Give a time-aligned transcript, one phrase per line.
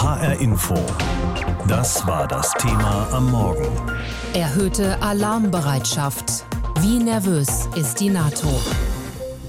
[0.00, 0.76] HR Info.
[1.66, 3.66] Das war das Thema am Morgen.
[4.32, 6.44] Erhöhte Alarmbereitschaft.
[6.78, 8.46] Wie nervös ist die NATO?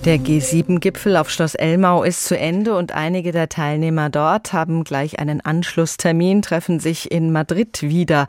[0.05, 5.19] Der G7-Gipfel auf Schloss Elmau ist zu Ende und einige der Teilnehmer dort haben gleich
[5.19, 8.27] einen Anschlusstermin, treffen sich in Madrid wieder.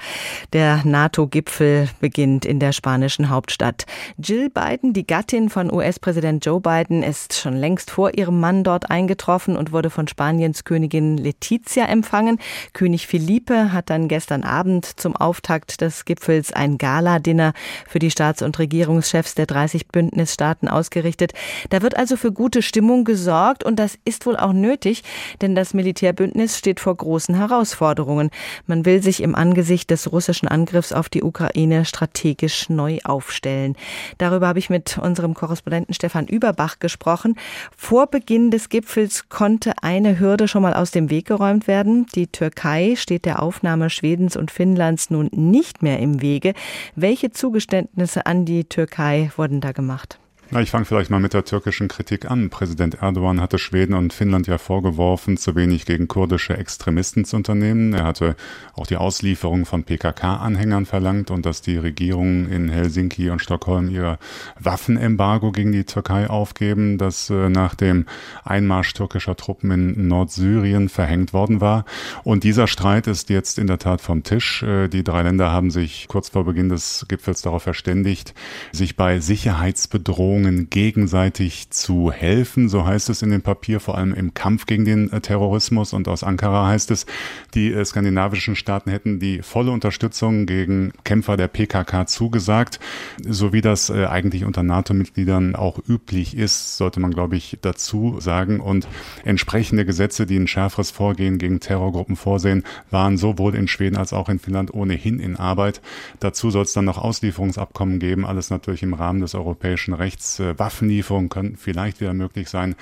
[0.52, 3.86] Der NATO-Gipfel beginnt in der spanischen Hauptstadt.
[4.18, 8.90] Jill Biden, die Gattin von US-Präsident Joe Biden, ist schon längst vor ihrem Mann dort
[8.90, 12.40] eingetroffen und wurde von Spaniens Königin Letizia empfangen.
[12.72, 17.52] König Felipe hat dann gestern Abend zum Auftakt des Gipfels ein Gala-Dinner
[17.86, 21.32] für die Staats- und Regierungschefs der 30 Bündnisstaaten ausgerichtet.
[21.68, 25.02] Da wird also für gute Stimmung gesorgt und das ist wohl auch nötig,
[25.42, 28.30] denn das Militärbündnis steht vor großen Herausforderungen.
[28.66, 33.76] Man will sich im Angesicht des russischen Angriffs auf die Ukraine strategisch neu aufstellen.
[34.18, 37.36] Darüber habe ich mit unserem Korrespondenten Stefan Überbach gesprochen.
[37.76, 42.06] Vor Beginn des Gipfels konnte eine Hürde schon mal aus dem Weg geräumt werden.
[42.14, 46.54] Die Türkei steht der Aufnahme Schwedens und Finnlands nun nicht mehr im Wege.
[46.96, 50.18] Welche Zugeständnisse an die Türkei wurden da gemacht?
[50.52, 52.50] Na, ich fange vielleicht mal mit der türkischen Kritik an.
[52.50, 57.92] Präsident Erdogan hatte Schweden und Finnland ja vorgeworfen, zu wenig gegen kurdische Extremisten zu unternehmen.
[57.92, 58.34] Er hatte
[58.74, 64.18] auch die Auslieferung von PKK-Anhängern verlangt und dass die Regierungen in Helsinki und Stockholm ihr
[64.58, 68.06] Waffenembargo gegen die Türkei aufgeben, das äh, nach dem
[68.42, 71.84] Einmarsch türkischer Truppen in Nordsyrien verhängt worden war.
[72.24, 74.64] Und dieser Streit ist jetzt in der Tat vom Tisch.
[74.64, 78.34] Äh, die drei Länder haben sich kurz vor Beginn des Gipfels darauf verständigt,
[78.72, 84.14] sich bei Sicherheitsbedrohungen Regierungen gegenseitig zu helfen, so heißt es in dem Papier, vor allem
[84.14, 85.92] im Kampf gegen den äh, Terrorismus.
[85.92, 87.06] Und aus Ankara heißt es,
[87.54, 92.80] die äh, skandinavischen Staaten hätten die volle Unterstützung gegen Kämpfer der PKK zugesagt,
[93.26, 98.16] so wie das äh, eigentlich unter NATO-Mitgliedern auch üblich ist, sollte man, glaube ich, dazu
[98.20, 98.60] sagen.
[98.60, 98.88] Und
[99.24, 104.28] entsprechende Gesetze, die ein schärferes Vorgehen gegen Terrorgruppen vorsehen, waren sowohl in Schweden als auch
[104.28, 105.80] in Finnland ohnehin in Arbeit.
[106.18, 110.29] Dazu soll es dann noch Auslieferungsabkommen geben, alles natürlich im Rahmen des europäischen Rechts.
[110.38, 112.76] Äh, Waffenlieferungen könnten vielleicht wieder möglich sein.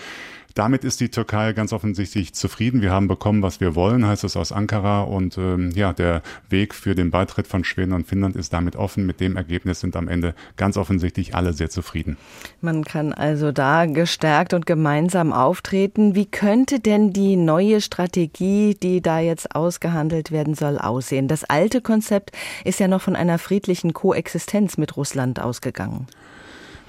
[0.58, 2.82] Damit ist die Türkei ganz offensichtlich zufrieden.
[2.82, 5.02] Wir haben bekommen, was wir wollen, heißt es aus Ankara.
[5.02, 6.20] Und ähm, ja, der
[6.50, 9.06] Weg für den Beitritt von Schweden und Finnland ist damit offen.
[9.06, 12.16] Mit dem Ergebnis sind am Ende ganz offensichtlich alle sehr zufrieden.
[12.60, 16.16] Man kann also da gestärkt und gemeinsam auftreten.
[16.16, 21.28] Wie könnte denn die neue Strategie, die da jetzt ausgehandelt werden soll, aussehen?
[21.28, 22.32] Das alte Konzept
[22.64, 26.08] ist ja noch von einer friedlichen Koexistenz mit Russland ausgegangen.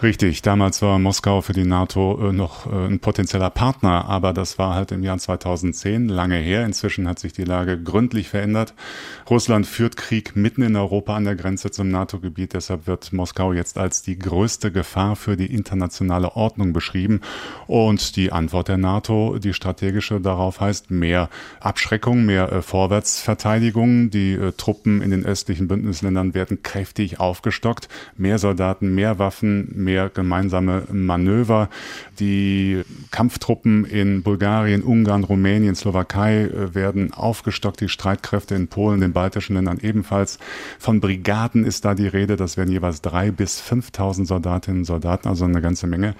[0.01, 4.57] Richtig, damals war Moskau für die NATO äh, noch äh, ein potenzieller Partner, aber das
[4.57, 6.65] war halt im Jahr 2010 lange her.
[6.65, 8.73] Inzwischen hat sich die Lage gründlich verändert.
[9.29, 12.53] Russland führt Krieg mitten in Europa an der Grenze zum NATO-Gebiet.
[12.53, 17.19] Deshalb wird Moskau jetzt als die größte Gefahr für die internationale Ordnung beschrieben.
[17.67, 21.29] Und die Antwort der NATO, die strategische darauf heißt mehr
[21.59, 24.11] Abschreckung, mehr äh, Vorwärtsverteidigung.
[24.11, 27.89] Die Truppen in den östlichen Bündnisländern werden kräftig aufgestockt.
[28.15, 31.67] Mehr Soldaten, mehr Waffen, mehr mehr gemeinsame Manöver.
[32.19, 39.13] Die Kampftruppen in Bulgarien, Ungarn, Rumänien, Slowakei äh, werden aufgestockt, die Streitkräfte in Polen, den
[39.13, 40.37] baltischen Ländern ebenfalls.
[40.77, 45.27] Von Brigaden ist da die Rede, das werden jeweils drei bis 5.000 Soldatinnen und Soldaten,
[45.27, 46.13] also eine ganze Menge.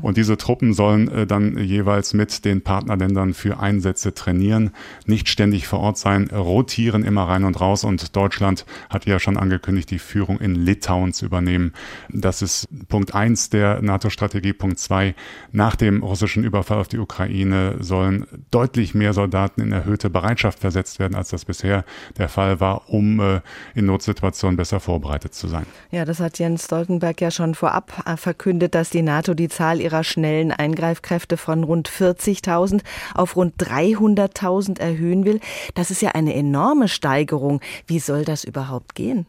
[0.00, 4.72] Und diese Truppen sollen äh, dann jeweils mit den Partnerländern für Einsätze trainieren,
[5.06, 7.84] nicht ständig vor Ort sein, rotieren immer rein und raus.
[7.84, 11.72] Und Deutschland hat ja schon angekündigt, die Führung in Litauen zu übernehmen.
[12.08, 14.52] Das ist Punkt 1 der NATO-Strategie.
[14.52, 15.14] Punkt 2,
[15.52, 20.98] nach dem russischen Überfall auf die Ukraine sollen deutlich mehr Soldaten in erhöhte Bereitschaft versetzt
[20.98, 21.84] werden, als das bisher
[22.18, 23.40] der Fall war, um äh,
[23.74, 25.66] in Notsituationen besser vorbereitet zu sein.
[25.90, 29.80] Ja, das hat Jens Stoltenberg ja schon vorab äh, verkündet, dass die NATO die Zahl
[29.80, 32.82] ihrer schnellen Eingreifkräfte von rund 40.000
[33.14, 35.40] auf rund 300.000 erhöhen will.
[35.74, 37.60] Das ist ja eine enorme Steigerung.
[37.86, 39.26] Wie soll das überhaupt gehen?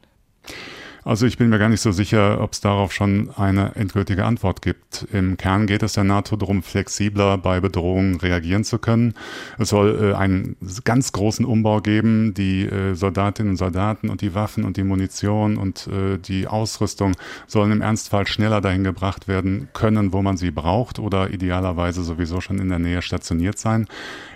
[1.05, 4.61] Also ich bin mir gar nicht so sicher, ob es darauf schon eine endgültige Antwort
[4.61, 5.05] gibt.
[5.11, 9.13] Im Kern geht es der NATO darum, flexibler bei Bedrohungen reagieren zu können.
[9.57, 12.33] Es soll äh, einen ganz großen Umbau geben.
[12.33, 17.15] Die äh, Soldatinnen und Soldaten und die Waffen und die Munition und äh, die Ausrüstung
[17.47, 22.39] sollen im Ernstfall schneller dahin gebracht werden können, wo man sie braucht oder idealerweise sowieso
[22.39, 23.87] schon in der Nähe stationiert sein.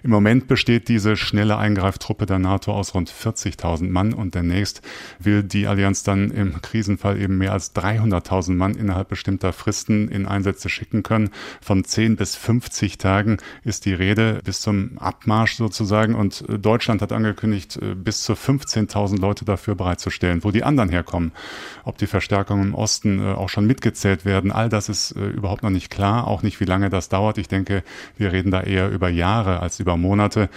[0.03, 4.81] Im Moment besteht diese schnelle Eingreiftruppe der NATO aus rund 40.000 Mann und demnächst
[5.19, 10.25] will die Allianz dann im Krisenfall eben mehr als 300.000 Mann innerhalb bestimmter Fristen in
[10.25, 11.29] Einsätze schicken können.
[11.61, 16.15] Von 10 bis 50 Tagen ist die Rede bis zum Abmarsch sozusagen.
[16.15, 20.43] Und äh, Deutschland hat angekündigt, äh, bis zu 15.000 Leute dafür bereitzustellen.
[20.43, 21.31] Wo die anderen herkommen,
[21.83, 25.69] ob die Verstärkungen im Osten äh, auch schon mitgezählt werden, all das ist überhaupt noch
[25.69, 26.27] nicht klar.
[26.27, 27.37] Auch nicht, wie lange das dauert.
[27.37, 27.83] Ich denke,
[28.17, 30.49] wir reden da eher über Jahre als über Monate.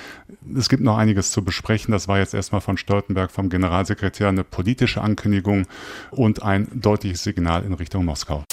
[0.56, 1.92] Es gibt noch einiges zu besprechen.
[1.92, 5.66] Das war jetzt erstmal von Stoltenberg, vom Generalsekretär, eine politische Ankündigung
[6.10, 8.44] und ein deutliches Signal in Richtung Moskau.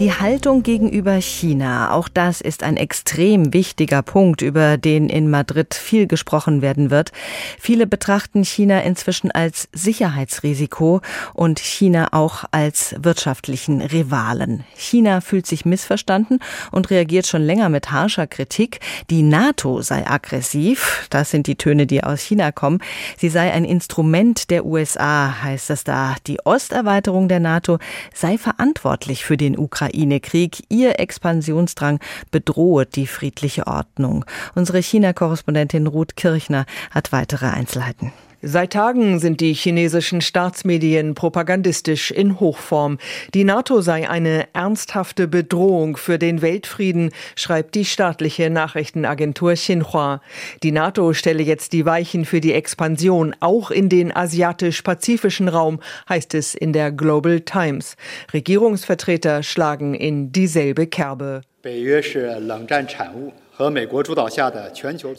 [0.00, 5.74] Die Haltung gegenüber China, auch das ist ein extrem wichtiger Punkt, über den in Madrid
[5.74, 7.12] viel gesprochen werden wird.
[7.60, 11.02] Viele betrachten China inzwischen als Sicherheitsrisiko
[11.34, 14.64] und China auch als wirtschaftlichen Rivalen.
[14.74, 16.40] China fühlt sich missverstanden
[16.72, 18.80] und reagiert schon länger mit harscher Kritik.
[19.08, 22.80] Die NATO sei aggressiv, das sind die Töne, die aus China kommen.
[23.18, 26.16] Sie sei ein Instrument der USA, heißt es da.
[26.26, 27.78] Die Osterweiterung der NATO
[28.12, 30.64] sei verantwortlich für den Ukraine Ukraine-Krieg.
[30.68, 31.98] Ihr Expansionsdrang
[32.30, 34.24] bedroht die friedliche Ordnung.
[34.54, 38.12] Unsere China-Korrespondentin Ruth Kirchner hat weitere Einzelheiten.
[38.44, 42.98] Seit Tagen sind die chinesischen Staatsmedien propagandistisch in Hochform.
[43.34, 50.20] Die NATO sei eine ernsthafte Bedrohung für den Weltfrieden, schreibt die staatliche Nachrichtenagentur Xinhua.
[50.64, 55.78] Die NATO stelle jetzt die Weichen für die Expansion auch in den asiatisch-pazifischen Raum,
[56.08, 57.94] heißt es in der Global Times.
[58.32, 61.42] Regierungsvertreter schlagen in dieselbe Kerbe.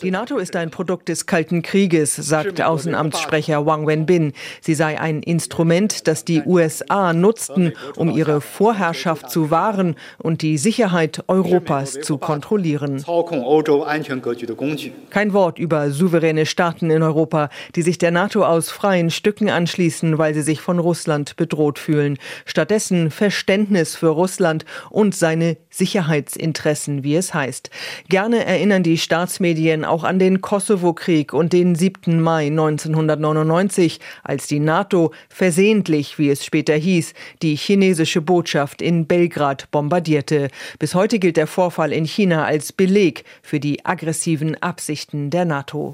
[0.01, 4.33] Die NATO ist ein Produkt des Kalten Krieges, sagt Außenamtssprecher Wang Wenbin.
[4.61, 10.57] Sie sei ein Instrument, das die USA nutzten, um ihre Vorherrschaft zu wahren und die
[10.57, 13.03] Sicherheit Europas zu kontrollieren.
[15.09, 20.17] Kein Wort über souveräne Staaten in Europa, die sich der NATO aus freien Stücken anschließen,
[20.17, 22.17] weil sie sich von Russland bedroht fühlen.
[22.45, 27.69] Stattdessen Verständnis für Russland und seine Sicherheitsinteressen, wie es heißt.
[28.09, 32.19] Gerne Gerne erinnern die Staatsmedien auch an den Kosovo-Krieg und den 7.
[32.19, 37.13] Mai 1999, als die NATO versehentlich, wie es später hieß,
[37.43, 40.47] die chinesische Botschaft in Belgrad bombardierte.
[40.79, 45.93] Bis heute gilt der Vorfall in China als Beleg für die aggressiven Absichten der NATO.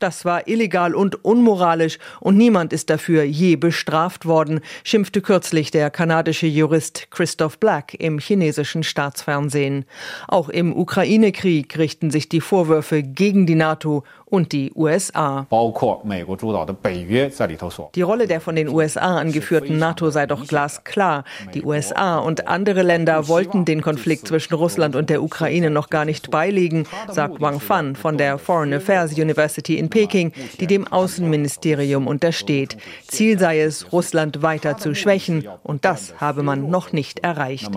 [0.00, 5.90] Das war illegal und unmoralisch und niemand ist dafür je bestraft worden, schimpfte kürzlich der
[5.90, 8.37] kanadische Jurist Christoph Black im chinesischen
[8.82, 9.84] Staatsfernsehen.
[10.26, 15.46] Auch im Ukraine-Krieg richten sich die Vorwürfe gegen die NATO und die USA.
[17.94, 21.24] Die Rolle der von den USA angeführten NATO sei doch glasklar.
[21.54, 26.04] Die USA und andere Länder wollten den Konflikt zwischen Russland und der Ukraine noch gar
[26.04, 32.06] nicht beilegen, sagt Wang Fan von der Foreign Affairs University in Peking, die dem Außenministerium
[32.06, 32.76] untersteht.
[33.06, 37.70] Ziel sei es, Russland weiter zu schwächen und das habe man noch nicht erreicht.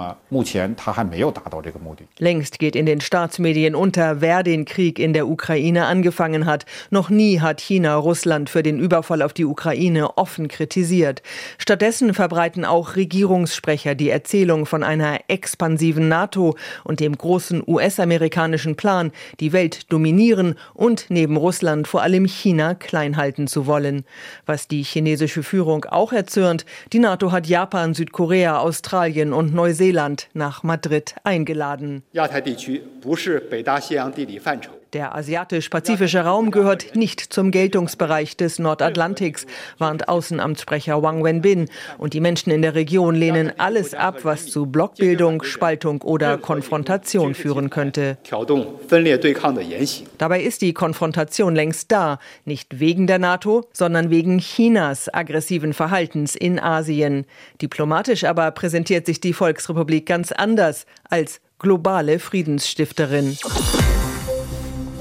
[2.18, 6.67] Längst geht in den Staatsmedien unter, wer den Krieg in der Ukraine angefangen begangen hat.
[6.91, 11.23] Noch nie hat China Russland für den Überfall auf die Ukraine offen kritisiert.
[11.59, 19.13] Stattdessen verbreiten auch Regierungssprecher die Erzählung von einer expansiven NATO und dem großen US-amerikanischen Plan,
[19.41, 24.05] die Welt dominieren und neben Russland vor allem China klein halten zu wollen.
[24.47, 30.63] Was die chinesische Führung auch erzürnt, die NATO hat Japan, Südkorea, Australien und Neuseeland nach
[30.63, 32.03] Madrid eingeladen.
[32.13, 34.71] 亚太地区不是北大西洋地理范畴。
[34.94, 39.46] Der asiatisch-pazifische Raum gehört nicht zum Geltungsbereich des Nordatlantiks,
[39.78, 41.70] warnt Außenamtssprecher Wang Wenbin.
[41.98, 47.36] Und die Menschen in der Region lehnen alles ab, was zu Blockbildung, Spaltung oder Konfrontation
[47.36, 48.18] führen könnte.
[50.18, 56.36] Dabei ist die Konfrontation längst da, nicht wegen der NATO, sondern wegen Chinas aggressiven Verhaltens
[56.36, 57.26] in Asien.
[57.62, 63.38] Diplomatisch aber präsentiert sich die Volksrepublik ganz anders als globale Friedensstifterin.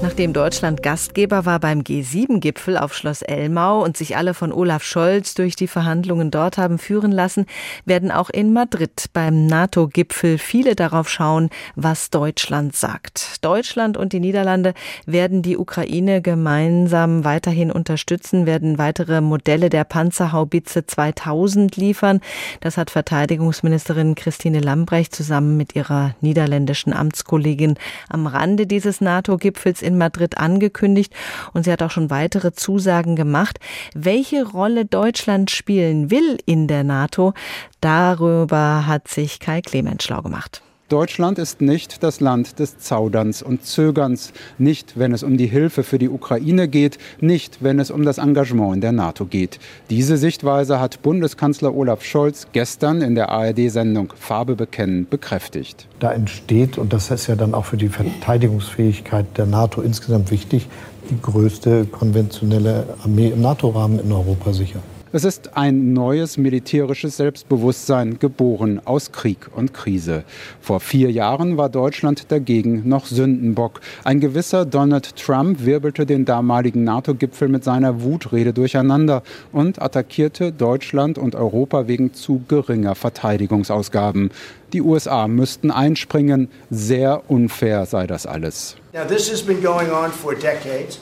[0.01, 5.35] Nachdem Deutschland Gastgeber war beim G7-Gipfel auf Schloss Elmau und sich alle von Olaf Scholz
[5.35, 7.45] durch die Verhandlungen dort haben führen lassen,
[7.85, 13.45] werden auch in Madrid beim NATO-Gipfel viele darauf schauen, was Deutschland sagt.
[13.45, 14.73] Deutschland und die Niederlande
[15.05, 22.21] werden die Ukraine gemeinsam weiterhin unterstützen, werden weitere Modelle der Panzerhaubitze 2000 liefern.
[22.59, 27.75] Das hat Verteidigungsministerin Christine Lambrecht zusammen mit ihrer niederländischen Amtskollegin
[28.09, 31.13] am Rande dieses NATO-Gipfels in in Madrid angekündigt
[31.53, 33.59] und sie hat auch schon weitere Zusagen gemacht.
[33.93, 37.33] Welche Rolle Deutschland spielen will in der NATO,
[37.81, 40.61] darüber hat sich Kai Clement schlau gemacht.
[40.91, 45.83] Deutschland ist nicht das Land des Zauderns und Zögerns, nicht wenn es um die Hilfe
[45.83, 49.59] für die Ukraine geht, nicht wenn es um das Engagement in der NATO geht.
[49.89, 55.87] Diese Sichtweise hat Bundeskanzler Olaf Scholz gestern in der ARD-Sendung Farbe bekennen bekräftigt.
[55.99, 60.67] Da entsteht, und das ist ja dann auch für die Verteidigungsfähigkeit der NATO insgesamt wichtig,
[61.09, 64.81] die größte konventionelle Armee im NATO-Rahmen in Europa sicher.
[65.13, 70.23] Es ist ein neues militärisches Selbstbewusstsein, geboren aus Krieg und Krise.
[70.61, 73.81] Vor vier Jahren war Deutschland dagegen noch Sündenbock.
[74.05, 81.17] Ein gewisser Donald Trump wirbelte den damaligen NATO-Gipfel mit seiner Wutrede durcheinander und attackierte Deutschland
[81.17, 84.31] und Europa wegen zu geringer Verteidigungsausgaben.
[84.71, 86.47] Die USA müssten einspringen.
[86.69, 88.77] Sehr unfair sei das alles.
[88.93, 91.01] Now this has been going on for decades.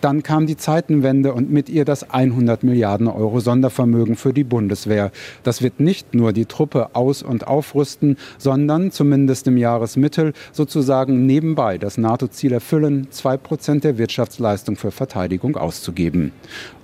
[0.00, 5.10] Dann kam die Zeitenwende und mit ihr das 100 Milliarden Euro Sondervermögen für die Bundeswehr.
[5.42, 11.76] Das wird nicht nur die Truppe aus- und aufrüsten, sondern zumindest im Jahresmittel sozusagen nebenbei
[11.76, 16.32] das NATO-Ziel erfüllen, zwei Prozent der Wirtschaftsleistung für Verteidigung auszugeben.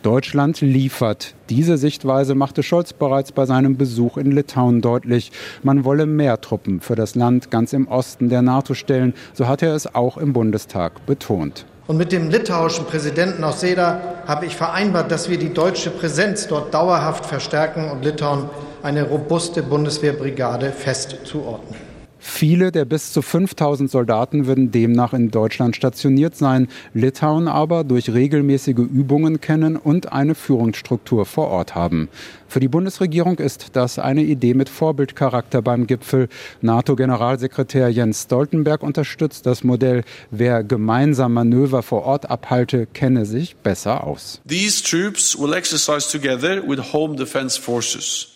[0.02, 1.34] Deutschland liefert.
[1.48, 5.30] Diese Sichtweise machte Scholz bereits bei seinem Besuch in Litauen deutlich.
[5.62, 9.14] Man wolle mehr Truppen für das Land ganz im Osten der NATO stellen.
[9.32, 11.66] So hat er es auch im Bundestag betont.
[11.86, 16.46] Und mit dem litauischen Präsidenten aus Seda habe ich vereinbart, dass wir die deutsche Präsenz
[16.46, 18.48] dort dauerhaft verstärken und Litauen
[18.82, 21.91] eine robuste Bundeswehrbrigade fest zuordnen.
[22.24, 28.10] Viele der bis zu 5000 Soldaten würden demnach in Deutschland stationiert sein, Litauen aber durch
[28.10, 32.08] regelmäßige Übungen kennen und eine Führungsstruktur vor Ort haben.
[32.46, 36.28] Für die Bundesregierung ist das eine Idee mit Vorbildcharakter beim Gipfel.
[36.60, 44.06] NATO-Generalsekretär Jens Stoltenberg unterstützt das Modell, wer gemeinsam Manöver vor Ort abhalte, kenne sich besser
[44.06, 44.40] aus.
[44.46, 48.31] These troops will exercise together with home defense forces.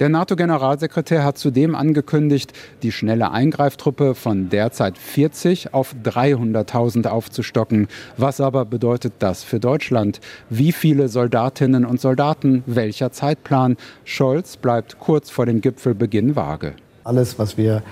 [0.00, 7.86] Der NATO-Generalsekretär hat zudem angekündigt, die schnelle Eingreiftruppe von derzeit 40 auf 300.000 aufzustocken.
[8.16, 10.20] Was aber bedeutet das für Deutschland?
[10.48, 12.64] Wie viele Soldatinnen und Soldaten?
[12.66, 13.76] Welcher Zeitplan?
[14.04, 16.74] Scholz bleibt kurz vor dem Gipfelbeginn vage.
[17.04, 17.84] Alles, was wir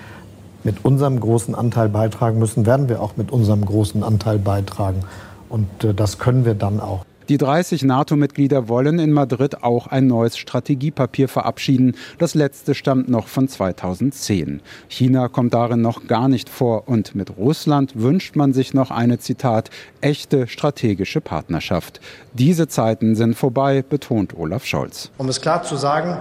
[0.65, 5.05] mit unserem großen Anteil beitragen müssen, werden wir auch mit unserem großen Anteil beitragen.
[5.47, 7.05] Und äh, das können wir dann auch.
[7.29, 11.95] Die 30 NATO-Mitglieder wollen in Madrid auch ein neues Strategiepapier verabschieden.
[12.17, 14.61] Das letzte stammt noch von 2010.
[14.87, 19.19] China kommt darin noch gar nicht vor und mit Russland wünscht man sich noch eine,
[19.19, 19.69] Zitat,
[20.01, 22.01] echte strategische Partnerschaft.
[22.33, 25.11] Diese Zeiten sind vorbei, betont Olaf Scholz.
[25.19, 26.17] Um es klar zu sagen,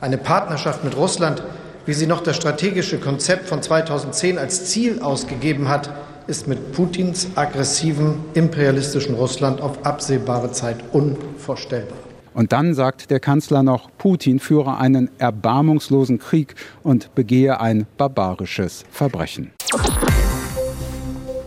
[0.00, 1.42] eine Partnerschaft mit Russland,
[1.84, 5.90] wie sie noch das strategische Konzept von 2010 als Ziel ausgegeben hat,
[6.26, 11.98] ist mit Putins aggressivem imperialistischen Russland auf absehbare Zeit unvorstellbar.
[12.34, 18.84] Und dann sagt der Kanzler noch, Putin führe einen erbarmungslosen Krieg und begehe ein barbarisches
[18.90, 19.52] Verbrechen.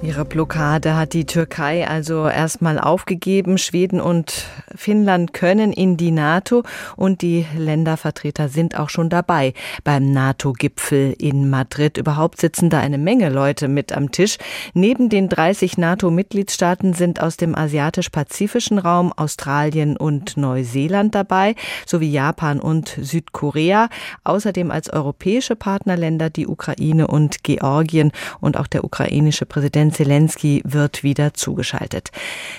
[0.05, 3.57] Ihre Blockade hat die Türkei also erstmal aufgegeben.
[3.57, 4.45] Schweden und
[4.75, 6.61] Finnland können in die NATO
[6.95, 11.97] und die Ländervertreter sind auch schon dabei beim NATO-Gipfel in Madrid.
[11.97, 14.37] Überhaupt sitzen da eine Menge Leute mit am Tisch.
[14.75, 21.55] Neben den 30 NATO-Mitgliedstaaten sind aus dem asiatisch-pazifischen Raum Australien und Neuseeland dabei,
[21.87, 23.89] sowie Japan und Südkorea.
[24.23, 31.03] Außerdem als europäische Partnerländer die Ukraine und Georgien und auch der ukrainische Präsident Zelensky wird
[31.03, 32.11] wieder zugeschaltet.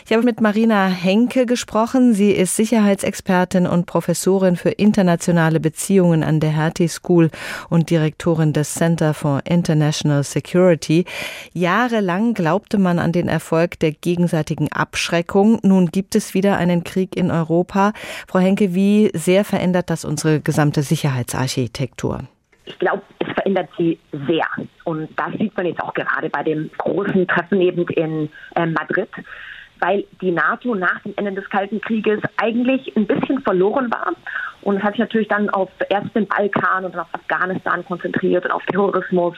[0.06, 2.14] Ich habe mit Marina Henke gesprochen.
[2.14, 7.30] Sie ist Sicherheitsexpertin und Professorin für internationale Beziehungen an der Hertie School
[7.68, 11.04] und Direktorin des Center for International Security.
[11.52, 15.58] Jahrelang glaubte man an den Erfolg der gegenseitigen Abschreckung.
[15.62, 17.92] Nun gibt es wieder einen Krieg in Europa.
[18.26, 22.22] Frau Henke, wie sehr verändert das unsere gesamte Sicherheitsarchitektur?
[22.66, 24.46] Ich glaube, es verändert sie sehr.
[24.84, 29.08] Und das sieht man jetzt auch gerade bei dem großen Treffen eben in äh, Madrid,
[29.80, 34.12] weil die NATO nach dem Ende des Kalten Krieges eigentlich ein bisschen verloren war.
[34.62, 38.44] Und es hat sich natürlich dann auf erst den Balkan und dann auf Afghanistan konzentriert
[38.44, 39.36] und auf Terrorismus.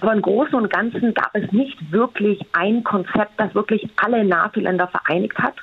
[0.00, 4.88] Aber im Großen und Ganzen gab es nicht wirklich ein Konzept, das wirklich alle NATO-Länder
[4.88, 5.54] vereinigt hat.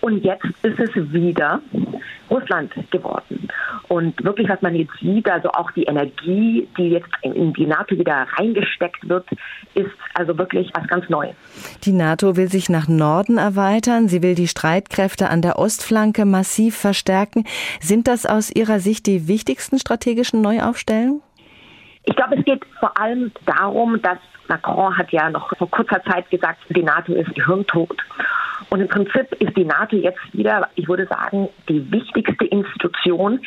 [0.00, 1.60] Und jetzt ist es wieder
[2.30, 3.48] Russland geworden.
[3.88, 7.98] Und wirklich, was man jetzt sieht, also auch die Energie, die jetzt in die NATO
[7.98, 9.26] wieder reingesteckt wird,
[9.74, 11.34] ist also wirklich was ganz Neues.
[11.84, 14.08] Die NATO will sich nach Norden erweitern.
[14.08, 17.44] Sie will die Streitkräfte an der Ostflanke massiv verstärken.
[17.80, 21.22] Sind das aus Ihrer Sicht die wichtigsten strategischen Neuaufstellungen?
[22.04, 24.18] Ich glaube, es geht vor allem darum, dass
[24.48, 27.96] Macron hat ja noch vor kurzer Zeit gesagt, die NATO ist gehirntot.
[28.70, 33.40] Und im Prinzip ist die NATO jetzt wieder, ich würde sagen, die wichtigste Institution,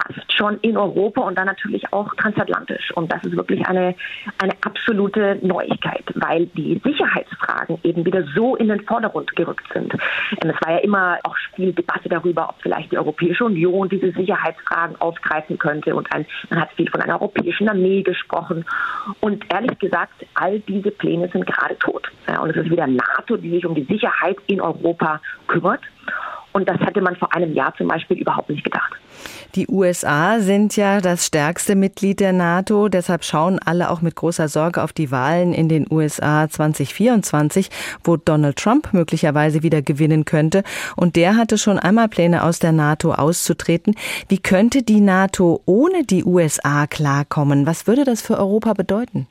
[0.00, 2.90] fast schon in Europa und dann natürlich auch transatlantisch.
[2.94, 3.94] Und das ist wirklich eine,
[4.38, 9.92] eine absolute Neuigkeit, weil die Sicherheitsfragen eben wieder so in den Vordergrund gerückt sind.
[10.42, 14.12] Ähm, es war ja immer auch viel Debatte darüber, ob vielleicht die Europäische Union diese
[14.12, 15.94] Sicherheitsfragen aufgreifen könnte.
[15.94, 18.64] Und ein, man hat viel von einer europäischen Armee gesprochen.
[19.20, 22.10] Und ehrlich gesagt, all diese Pläne sind gerade tot.
[22.40, 25.80] Und es ist wieder NATO, die sich um die Sicherheit in Europa kümmert.
[26.52, 28.92] Und das hätte man vor einem Jahr zum Beispiel überhaupt nicht gedacht.
[29.54, 32.88] Die USA sind ja das stärkste Mitglied der NATO.
[32.88, 37.70] Deshalb schauen alle auch mit großer Sorge auf die Wahlen in den USA 2024,
[38.04, 40.62] wo Donald Trump möglicherweise wieder gewinnen könnte.
[40.96, 43.94] Und der hatte schon einmal Pläne aus der NATO auszutreten.
[44.28, 47.66] Wie könnte die NATO ohne die USA klarkommen?
[47.66, 49.26] Was würde das für Europa bedeuten?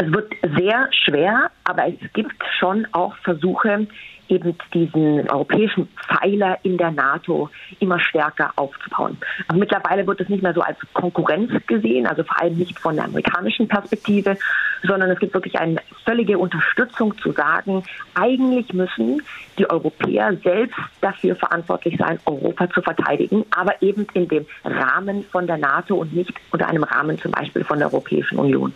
[0.00, 3.86] Es wird sehr schwer, aber es gibt schon auch Versuche,
[4.30, 9.18] eben diesen europäischen Pfeiler in der NATO immer stärker aufzubauen.
[9.48, 12.96] Also mittlerweile wird es nicht mehr so als Konkurrenz gesehen, also vor allem nicht von
[12.96, 14.38] der amerikanischen Perspektive,
[14.84, 15.76] sondern es gibt wirklich eine
[16.06, 17.82] völlige Unterstützung zu sagen,
[18.14, 19.20] eigentlich müssen
[19.58, 25.46] die Europäer selbst dafür verantwortlich sein, Europa zu verteidigen, aber eben in dem Rahmen von
[25.46, 28.72] der NATO und nicht unter einem Rahmen zum Beispiel von der Europäischen Union.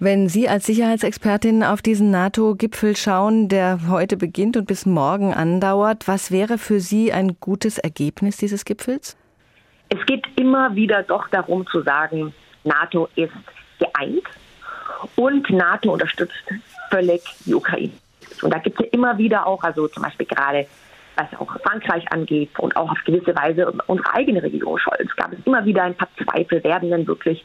[0.00, 6.06] Wenn Sie als Sicherheitsexpertin auf diesen NATO-Gipfel schauen, der heute beginnt und bis morgen andauert,
[6.06, 9.16] was wäre für Sie ein gutes Ergebnis dieses Gipfels?
[9.88, 13.32] Es geht immer wieder doch darum zu sagen, NATO ist
[13.80, 14.22] geeint
[15.16, 16.44] und NATO unterstützt
[16.90, 17.92] völlig die Ukraine.
[18.42, 20.68] Und da gibt es ja immer wieder auch, also zum Beispiel gerade
[21.18, 25.38] was auch Frankreich angeht und auch auf gewisse Weise unsere eigene Regierung Scholz, gab es
[25.44, 27.42] immer wieder ein paar Zweifel, werden denn wirklich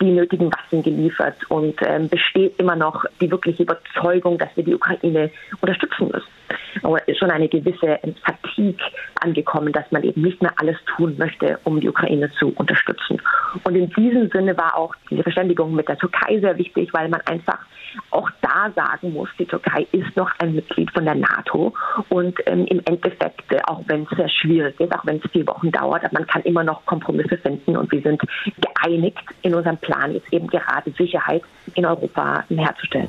[0.00, 4.74] die nötigen Waffen geliefert und ähm, besteht immer noch die wirkliche Überzeugung, dass wir die
[4.74, 6.41] Ukraine unterstützen müssen.
[7.06, 8.76] Ist schon eine gewisse Fatigue
[9.20, 13.20] angekommen, dass man eben nicht mehr alles tun möchte, um die Ukraine zu unterstützen.
[13.64, 17.20] Und in diesem Sinne war auch diese Verständigung mit der Türkei sehr wichtig, weil man
[17.22, 17.58] einfach
[18.10, 21.74] auch da sagen muss, die Türkei ist noch ein Mitglied von der NATO
[22.08, 25.46] und ähm, im Endeffekt, äh, auch wenn es sehr schwierig ist, auch wenn es vier
[25.46, 28.22] Wochen dauert, man kann immer noch Kompromisse finden und wir sind
[28.60, 31.42] geeinigt in unserem Plan, jetzt eben gerade Sicherheit
[31.74, 33.08] in Europa herzustellen.